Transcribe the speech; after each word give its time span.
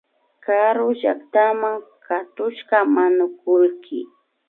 Karu 0.43 0.87
llaktama 0.99 1.71
katushka 2.05 2.77
manukullki 2.93 3.99